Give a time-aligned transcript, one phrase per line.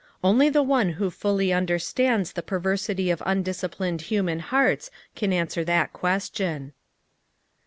[0.23, 5.63] Only the One who fully understands the perversity of undis ciplined human hearts can answer
[5.65, 6.73] that ques tion.